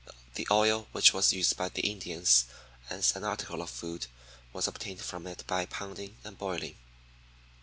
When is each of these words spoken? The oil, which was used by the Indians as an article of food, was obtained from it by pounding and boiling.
The 0.33 0.47
oil, 0.49 0.87
which 0.93 1.13
was 1.13 1.31
used 1.31 1.55
by 1.55 1.69
the 1.69 1.87
Indians 1.87 2.45
as 2.89 3.15
an 3.15 3.23
article 3.23 3.61
of 3.61 3.69
food, 3.69 4.07
was 4.51 4.67
obtained 4.67 5.01
from 5.01 5.27
it 5.27 5.43
by 5.45 5.67
pounding 5.67 6.17
and 6.23 6.35
boiling. 6.39 6.75